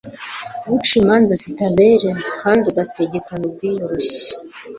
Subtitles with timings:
[0.75, 2.11] uca imanza zitabera
[2.41, 4.27] kandi ugategekana ubwiyoroshye